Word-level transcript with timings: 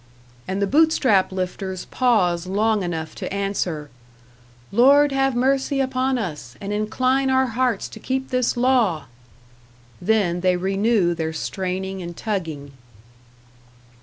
And 0.47 0.59
the 0.59 0.65
Bootstrap 0.65 1.31
lifters 1.31 1.85
pause 1.85 2.47
long 2.47 2.81
enough 2.81 3.13
to 3.13 3.31
answer: 3.31 3.91
"Lord 4.71 5.11
have 5.11 5.35
mercy 5.35 5.79
upon 5.79 6.17
us, 6.17 6.55
and 6.59 6.73
incline 6.73 7.29
our 7.29 7.45
hearts 7.45 7.87
to 7.89 7.99
keep 7.99 8.29
this 8.31 8.57
law!" 8.57 9.05
Then 10.01 10.39
they 10.41 10.57
renew 10.57 11.13
their 11.13 11.33
straining 11.33 12.01
and 12.01 12.17
tugging. 12.17 12.71